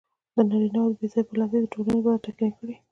د 0.35 0.37
نارینهوو 0.49 0.97
بې 0.97 1.07
ځایه 1.13 1.25
برلاسي 1.27 1.57
د 1.61 1.65
ټولنې 1.73 1.99
وده 2.03 2.21
ټکنۍ 2.25 2.51
کړې. 2.57 2.75